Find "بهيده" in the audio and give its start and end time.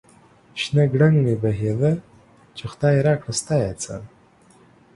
1.43-1.91